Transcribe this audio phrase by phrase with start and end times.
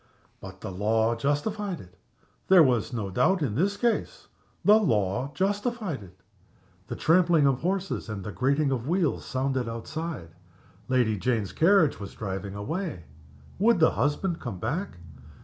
[0.39, 1.95] But the law justified it.
[2.47, 4.29] There was no doubt in this case.
[4.65, 6.21] The law justified it.
[6.87, 10.29] The trampling of horses and the grating of wheels sounded outside.
[10.87, 13.03] Lady Jane's carriage was driving away.
[13.59, 14.97] Would the husband come back?